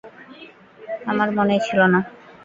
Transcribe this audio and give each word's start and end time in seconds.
আমার 1.07 1.29
মনেই 1.37 1.61
ছিল 1.67 1.79
না। 1.93 1.99